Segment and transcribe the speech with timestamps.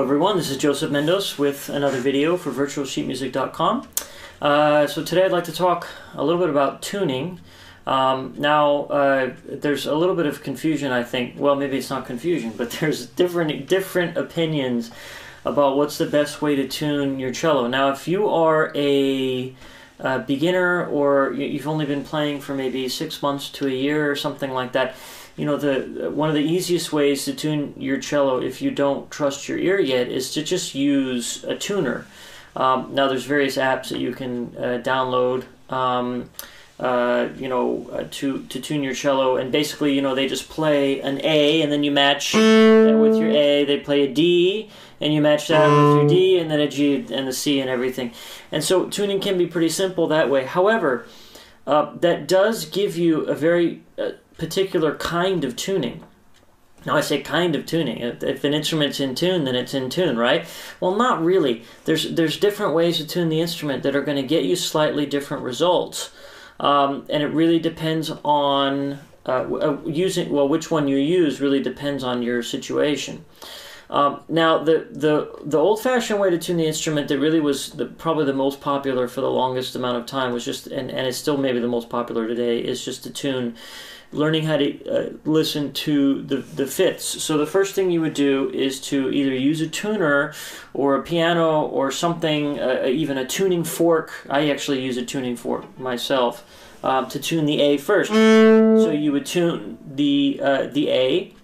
[0.00, 3.86] Everyone, this is Joseph Mendos with another video for virtualsheetmusic.com.
[4.40, 7.38] Uh, so today I'd like to talk a little bit about tuning.
[7.86, 11.34] Um, now, uh, there's a little bit of confusion, I think.
[11.38, 14.90] Well, maybe it's not confusion, but there's different different opinions
[15.44, 17.66] about what's the best way to tune your cello.
[17.66, 19.54] Now, if you are a,
[19.98, 24.16] a beginner or you've only been playing for maybe six months to a year or
[24.16, 24.94] something like that,
[25.40, 29.10] you know the one of the easiest ways to tune your cello if you don't
[29.10, 32.06] trust your ear yet is to just use a tuner.
[32.54, 35.44] Um, now there's various apps that you can uh, download.
[35.72, 36.28] Um,
[36.78, 40.50] uh, you know, uh, to to tune your cello, and basically, you know, they just
[40.50, 43.64] play an A, and then you match that with your A.
[43.64, 44.70] They play a D,
[45.00, 47.70] and you match that with your D, and then a G and the C and
[47.70, 48.12] everything.
[48.52, 50.44] And so tuning can be pretty simple that way.
[50.44, 51.06] However,
[51.70, 56.02] uh, that does give you a very uh, particular kind of tuning.
[56.84, 57.98] Now I say kind of tuning.
[57.98, 60.48] If, if, an instrument's in tune, then it's in tune, right?
[60.80, 61.62] Well, not really.
[61.84, 65.06] There's there's different ways to tune the instrument that are going to get you slightly
[65.06, 66.10] different results,
[66.58, 70.32] um, and it really depends on uh, uh, using.
[70.32, 73.24] Well, which one you use really depends on your situation.
[73.90, 77.70] Um, now, the, the, the old fashioned way to tune the instrument that really was
[77.72, 81.08] the, probably the most popular for the longest amount of time was just, and, and
[81.08, 83.56] it's still maybe the most popular today, is just to tune
[84.12, 87.22] learning how to uh, listen to the, the fifths.
[87.22, 90.34] So the first thing you would do is to either use a tuner
[90.72, 94.12] or a piano or something, uh, even a tuning fork.
[94.28, 96.44] I actually use a tuning fork myself
[96.84, 98.10] um, to tune the A first.
[98.10, 101.34] So you would tune the uh, the A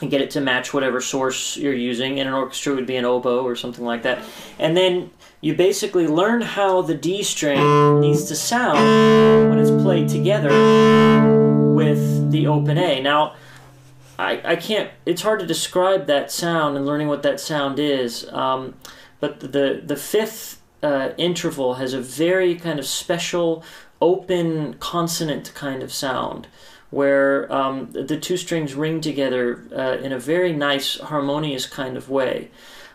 [0.00, 2.18] and get it to match whatever source you're using.
[2.18, 4.22] In an orchestra would be an oboe or something like that.
[4.58, 10.08] And then you basically learn how the D string needs to sound when it's played
[10.08, 10.50] together
[11.74, 13.00] with the open A.
[13.00, 13.34] Now,
[14.18, 18.26] I, I can't, it's hard to describe that sound and learning what that sound is,
[18.32, 18.74] um,
[19.20, 23.62] but the, the fifth uh, interval has a very kind of special
[24.00, 26.46] open consonant kind of sound
[26.90, 32.08] where um, the two strings ring together uh, in a very nice harmonious kind of
[32.08, 32.50] way.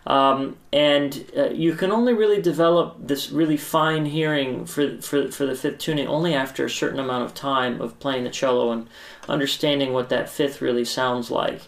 [0.07, 5.46] Um, and uh, you can only really develop this really fine hearing for, for, for
[5.46, 8.88] the fifth tuning only after a certain amount of time of playing the cello and
[9.29, 11.62] understanding what that fifth really sounds like.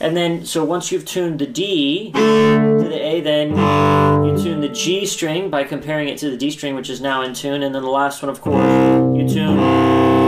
[0.00, 3.50] And then, so once you've tuned the D to the A, then
[4.26, 7.22] you tune the G string by comparing it to the D string, which is now
[7.22, 7.62] in tune.
[7.62, 8.66] And then the last one, of course,
[9.16, 10.25] you tune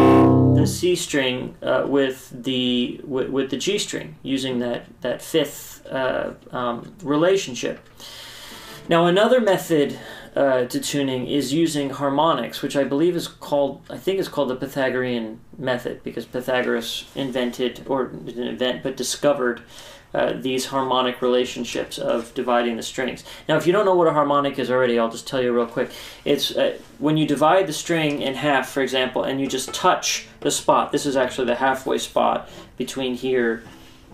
[0.68, 6.34] C string uh, with the with, with, the G string using that that fifth uh,
[6.50, 7.80] um, relationship.
[8.88, 9.98] Now, another method
[10.34, 14.48] uh, to tuning is using harmonics, which I believe is called, I think is called
[14.48, 19.60] the Pythagorean method, because Pythagoras invented, or didn't invent, but discovered
[20.14, 23.24] uh, these harmonic relationships of dividing the strings.
[23.48, 25.66] Now, if you don't know what a harmonic is already, I'll just tell you real
[25.66, 25.90] quick.
[26.24, 30.26] It's uh, when you divide the string in half, for example, and you just touch
[30.40, 30.92] the spot.
[30.92, 33.62] This is actually the halfway spot between here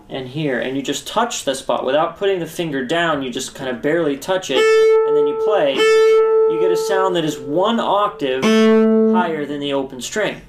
[0.09, 3.55] and here, and you just touch the spot without putting the finger down, you just
[3.55, 4.59] kind of barely touch it,
[5.07, 9.73] and then you play, you get a sound that is one octave higher than the
[9.73, 10.41] open string.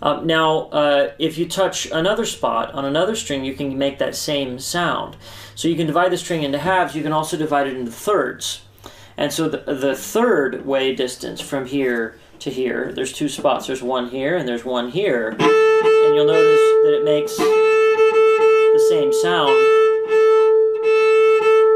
[0.00, 4.14] Uh, now, uh, if you touch another spot on another string, you can make that
[4.14, 5.16] same sound.
[5.54, 8.62] So you can divide the string into halves, you can also divide it into thirds.
[9.16, 13.66] And so the, the third way distance from here to here, there's two spots.
[13.66, 15.30] There's one here and there's one here.
[15.30, 19.50] And you'll notice that it makes the same sound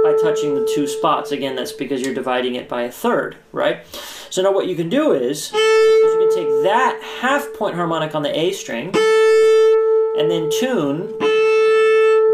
[0.05, 1.33] by touching the two spots.
[1.33, 3.85] Again, that's because you're dividing it by a third, right?
[4.33, 8.15] So now what you can do is, is you can take that half point harmonic
[8.15, 11.19] on the A string and then tune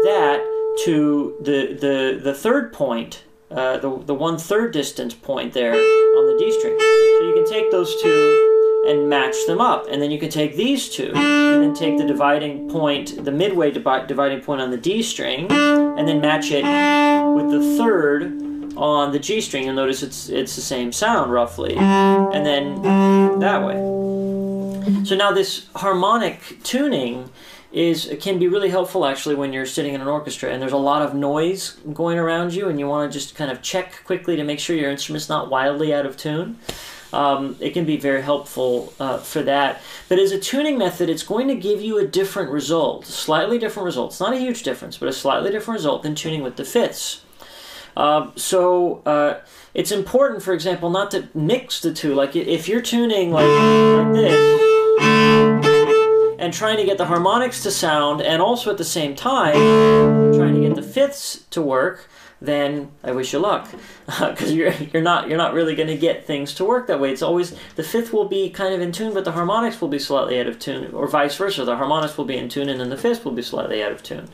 [0.05, 0.39] that
[0.85, 6.25] to the, the, the third point, uh, the, the one third distance point there on
[6.25, 6.79] the D string.
[6.79, 9.87] So you can take those two and match them up.
[9.91, 13.71] And then you can take these two and then take the dividing point, the midway
[13.71, 16.63] dividing point on the D string, and then match it
[17.35, 18.48] with the third
[18.79, 19.65] on the G string.
[19.65, 22.81] You'll notice it's it's the same sound roughly, and then
[23.39, 23.75] that way.
[25.05, 27.29] So now this harmonic tuning
[27.71, 30.77] is can be really helpful actually when you're sitting in an orchestra and there's a
[30.77, 34.35] lot of noise going around you and you want to just kind of check quickly
[34.35, 36.57] to make sure your instrument's not wildly out of tune
[37.13, 39.81] um, it can be very helpful uh, for that.
[40.07, 43.85] But as a tuning method, it's going to give you a different result, slightly different
[43.85, 44.11] result.
[44.11, 47.21] It's not a huge difference, but a slightly different result than tuning with the fifths.
[47.95, 49.39] Uh, so uh,
[49.73, 52.13] it's important, for example, not to mix the two.
[52.13, 54.69] Like if you're tuning like, like this
[56.39, 59.53] and trying to get the harmonics to sound, and also at the same time
[60.33, 62.07] trying to get the fifths to work,
[62.41, 63.69] then I wish you luck,
[64.05, 67.11] because you're you're not you're not really going to get things to work that way.
[67.11, 69.99] It's always the fifth will be kind of in tune, but the harmonics will be
[69.99, 71.65] slightly out of tune, or vice versa.
[71.65, 74.01] The harmonics will be in tune, and then the fifth will be slightly out of
[74.01, 74.29] tune.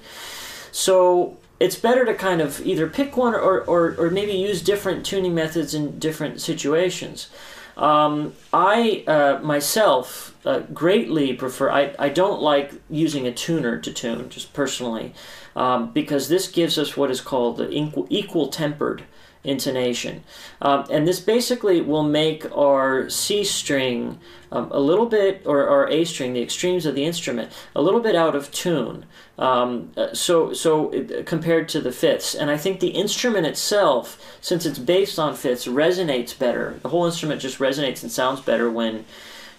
[0.72, 5.06] So it's better to kind of either pick one or, or, or maybe use different
[5.06, 7.30] tuning methods in different situations.
[7.78, 13.92] Um, I uh, myself uh, greatly prefer, I, I don't like using a tuner to
[13.92, 15.14] tune, just personally,
[15.56, 19.04] um, because this gives us what is called the equal, equal tempered
[19.46, 20.24] intonation.
[20.62, 24.20] Um, and this basically will make our C string
[24.52, 28.00] um, a little bit, or our A string, the extremes of the instrument, a little
[28.00, 29.06] bit out of tune.
[29.38, 34.38] Um, uh, so, so it, compared to the fifths, and I think the instrument itself,
[34.42, 36.80] since it's based on fifths, resonates better.
[36.82, 39.06] The whole instrument just resonates and sounds better when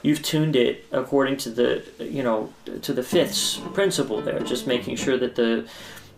[0.03, 2.53] you've tuned it according to the, you know,
[2.83, 4.41] to the fifths principle there.
[4.41, 5.69] Just making sure that the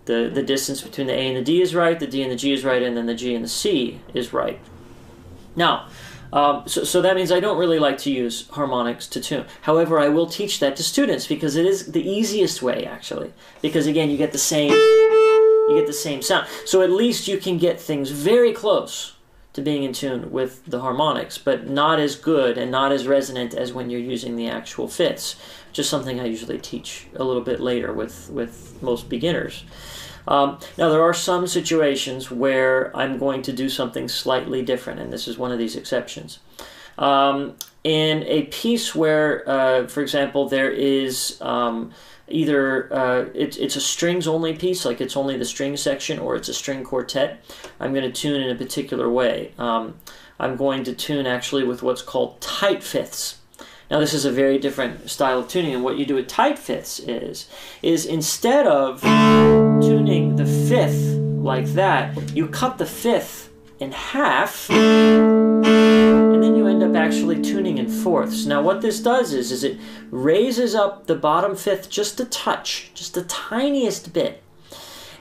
[0.09, 2.37] the, the distance between the A and the D is right, the D and the
[2.37, 4.59] G is right, and then the G and the C is right.
[5.55, 5.87] Now,
[6.33, 9.45] um, so, so that means I don't really like to use harmonics to tune.
[9.63, 13.33] However, I will teach that to students because it is the easiest way, actually.
[13.63, 16.49] Because again, you get the same, you get the same sound.
[16.65, 19.15] So at least you can get things very close
[19.59, 23.55] to being in tune with the harmonics, but not as good and not as resonant
[23.55, 25.37] as when you're using the actual fifths.
[25.73, 29.65] Just something I usually teach a little bit later with with most beginners.
[30.27, 35.13] Um, now, there are some situations where I'm going to do something slightly different, and
[35.13, 36.39] this is one of these exceptions.
[36.99, 41.93] Um, in a piece where, uh, for example, there is um,
[42.31, 46.37] either uh, it, it's a strings only piece, like it's only the string section, or
[46.37, 47.45] it's a string quartet,
[47.81, 49.53] I'm going to tune in a particular way.
[49.59, 49.97] Um,
[50.41, 53.39] I'm going to tune actually with what's called tight fifths.
[53.91, 56.59] Now this is a very different style of tuning, and what you do with tight
[56.59, 57.49] fifths is,
[57.83, 64.69] is instead of tuning the fifth like that, you cut the fifth in half,
[66.81, 68.47] end up actually tuning in fourths.
[68.47, 69.79] Now what this does is, is it
[70.11, 74.43] raises up the bottom fifth just a touch, just the tiniest bit.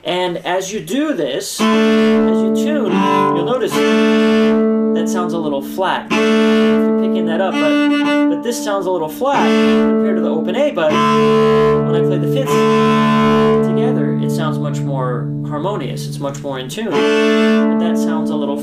[0.04, 6.10] And as you do this, as you tune, you'll notice that sounds a little flat.
[6.12, 10.54] You're picking that up, but, but this sounds a little flat compared to the open
[10.54, 16.06] A, but when I play the fifths together, it sounds much more harmonious.
[16.06, 16.90] It's much more in tune.
[16.90, 17.97] But that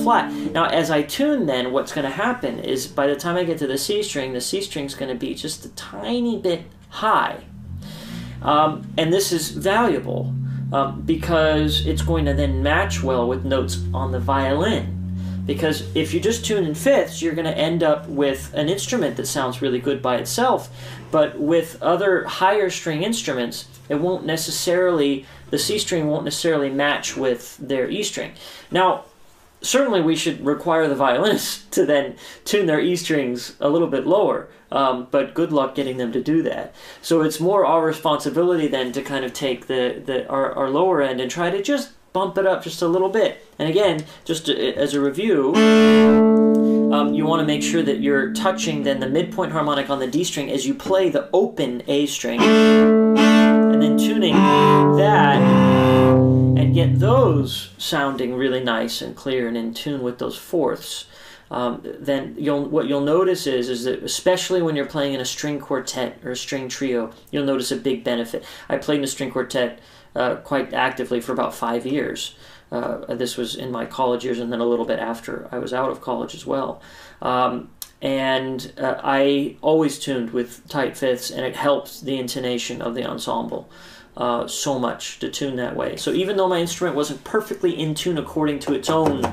[0.05, 0.31] flat.
[0.31, 3.57] Now, as I tune then, what's going to happen is by the time I get
[3.57, 6.61] to the C string, the C string is going to be just a tiny bit
[6.89, 7.43] high.
[8.41, 10.31] Um, and this is valuable
[10.71, 14.91] um, because it's going to then match well with notes on the violin.
[15.47, 19.17] Because if you just tune in fifths, you're going to end up with an instrument
[19.17, 20.69] that sounds really good by itself.
[21.11, 27.17] But with other higher string instruments, it won't necessarily, the C string won't necessarily match
[27.17, 28.33] with their E string.
[28.69, 29.05] Now,
[29.65, 34.05] certainly we should require the violinists to then tune their E strings a little bit
[34.05, 36.73] lower, um, but good luck getting them to do that.
[37.01, 41.01] So it's more our responsibility then to kind of take the, the our, our lower
[41.01, 43.45] end and try to just bump it up just a little bit.
[43.59, 45.53] And again, just as a review,
[46.93, 50.07] um, you want to make sure that you're touching then the midpoint harmonic on the
[50.07, 54.33] D string as you play the open A string, and then tuning
[54.95, 55.64] that,
[56.57, 61.05] and get those sounding really nice and clear and in tune with those fourths.
[61.51, 65.25] Um, then you'll what you'll notice is is that especially when you're playing in a
[65.25, 68.43] string quartet or a string trio, you'll notice a big benefit.
[68.67, 69.79] I played in a string quartet
[70.15, 72.35] uh, quite actively for about five years.
[72.71, 75.71] Uh, this was in my college years and then a little bit after I was
[75.71, 76.81] out of college as well.
[77.21, 77.69] Um,
[78.01, 83.03] and uh, I always tuned with tight fifths, and it helped the intonation of the
[83.03, 83.69] ensemble.
[84.17, 85.97] Uh, so much to tune that way.
[85.97, 89.25] So even though my instrument wasn't perfectly in tune according to its own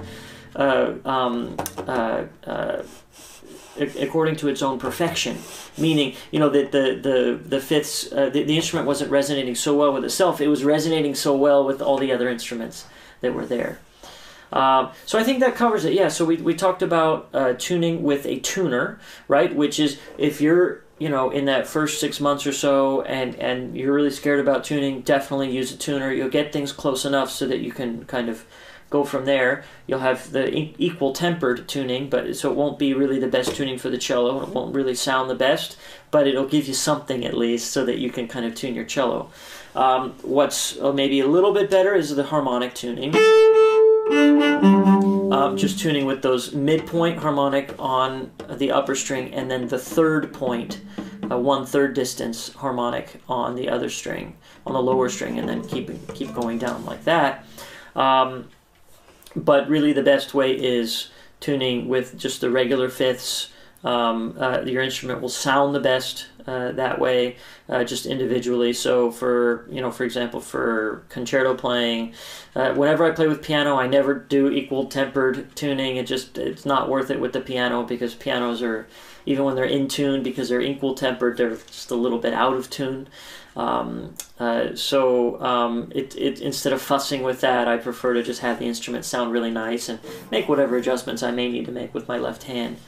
[0.57, 2.83] uh, um, uh, uh,
[3.79, 5.39] according to its own perfection.
[5.79, 9.75] Meaning, you know, that the the the fifths, uh, the, the instrument wasn't resonating so
[9.77, 10.41] well with itself.
[10.41, 12.87] It was resonating so well with all the other instruments
[13.21, 13.79] that were there.
[14.53, 15.95] Um, so I think that covers it.
[15.95, 16.09] Yeah.
[16.09, 19.55] So we we talked about uh, tuning with a tuner, right?
[19.55, 23.77] Which is if you're you know in that first six months or so and and
[23.77, 27.47] you're really scared about tuning definitely use a tuner you'll get things close enough so
[27.47, 28.45] that you can kind of
[28.93, 29.65] go from there.
[29.89, 33.79] You'll have the equal tempered tuning, but so it won't be really the best tuning
[33.79, 34.43] for the cello.
[34.43, 35.77] It won't really sound the best,
[36.13, 38.85] but it'll give you something at least so that you can kind of tune your
[38.85, 39.31] cello.
[39.75, 43.13] Um, what's uh, maybe a little bit better is the harmonic tuning.
[45.63, 50.81] Just tuning with those midpoint harmonic on the upper string and then the third point,
[51.31, 54.35] uh, one third distance harmonic on the other string,
[54.67, 57.47] on the lower string, and then keep keep going down like that.
[57.95, 58.49] Um,
[59.37, 63.51] but really, the best way is tuning with just the regular fifths.
[63.85, 67.37] Um, uh, your instrument will sound the best uh, that way,
[67.69, 68.73] uh, just individually.
[68.73, 72.15] So, for you know, for example, for concerto playing,
[72.55, 75.97] uh, whenever I play with piano, I never do equal tempered tuning.
[75.97, 78.87] It just it's not worth it with the piano because pianos are
[79.27, 82.55] even when they're in tune because they're equal tempered, they're just a little bit out
[82.55, 83.09] of tune.
[83.55, 88.41] Um, uh, so um, it, it instead of fussing with that, I prefer to just
[88.41, 91.95] have the instrument sound really nice and make whatever adjustments I may need to make
[91.95, 92.79] with my left hand.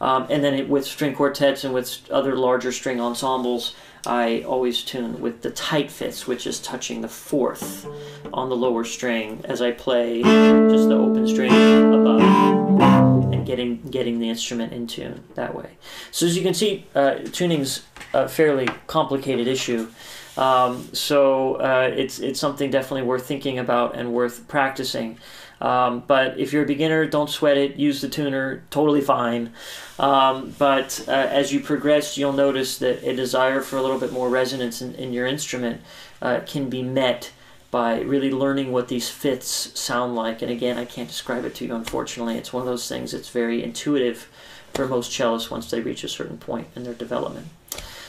[0.00, 3.74] Um, and then it, with string quartets and with other larger string ensembles,
[4.06, 7.86] I always tune with the tight fifths, which is touching the fourth
[8.32, 14.20] on the lower string as I play just the open string above and getting getting
[14.20, 15.70] the instrument in tune that way.
[16.12, 19.88] So as you can see, uh, tuning's a fairly complicated issue.
[20.36, 25.18] Um, so uh, it's it's something definitely worth thinking about and worth practicing.
[25.60, 27.76] Um, but if you're a beginner, don't sweat it.
[27.76, 29.52] Use the tuner, totally fine.
[29.98, 34.12] Um, but uh, as you progress, you'll notice that a desire for a little bit
[34.12, 35.80] more resonance in, in your instrument
[36.20, 37.32] uh, can be met
[37.70, 40.42] by really learning what these fifths sound like.
[40.42, 42.36] And again, I can't describe it to you, unfortunately.
[42.36, 44.28] It's one of those things that's very intuitive
[44.72, 47.48] for most cellists once they reach a certain point in their development.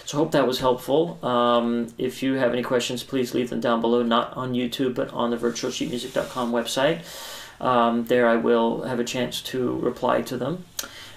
[0.07, 1.19] So I hope that was helpful.
[1.21, 5.11] Um, if you have any questions, please leave them down below, not on YouTube, but
[5.11, 7.01] on the virtualsheetmusic.com website.
[7.59, 10.63] Um, there I will have a chance to reply to them.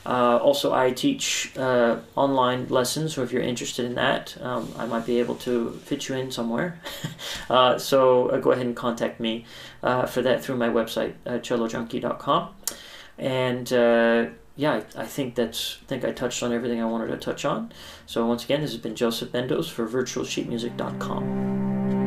[0.04, 4.86] Uh, also, I teach uh, online lessons, so if you're interested in that, um, I
[4.86, 6.80] might be able to fit you in somewhere.
[7.48, 9.46] uh, so uh, go ahead and contact me
[9.84, 12.48] uh, for that through my website, uh, cellojunkie.com.
[13.18, 13.72] And
[14.60, 17.46] yeah, I, I, think that's I think I touched on everything I wanted to touch
[17.46, 17.72] on.
[18.04, 21.99] So once again, this has been Joseph Mendoz for VirtualSheetMusic.com.